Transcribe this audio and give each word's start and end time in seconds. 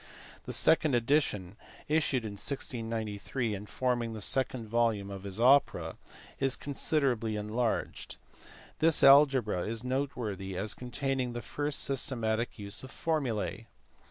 The 0.45 0.51
second 0.51 0.95
edition, 0.95 1.57
issued 1.87 2.25
in 2.25 2.31
1693 2.31 3.53
and 3.53 3.69
forming 3.69 4.13
the 4.13 4.19
second 4.19 4.67
volume 4.67 5.11
of 5.11 5.21
his 5.25 5.39
Opera, 5.39 5.95
is 6.39 6.55
considerably 6.55 7.35
enlarged. 7.35 8.17
This 8.79 9.03
algebra 9.03 9.61
is 9.67 9.83
noteworthy 9.83 10.57
as 10.57 10.73
containing 10.73 11.33
the 11.33 11.41
first 11.43 11.83
systematic 11.83 12.57
use 12.57 12.81
of 12.81 12.89
formulae. 12.89 13.67